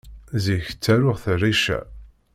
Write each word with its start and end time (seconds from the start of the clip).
Zik 0.43 0.65
ttaruɣ 0.71 1.15
s 1.23 1.25
rrica. 1.33 1.79